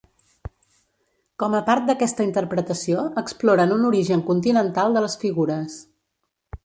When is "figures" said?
5.27-5.77